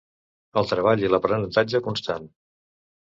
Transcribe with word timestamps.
El 0.61 0.69
treball 0.69 1.03
i 1.03 1.11
l'aprenentatge 1.13 1.81
constant. 1.89 2.25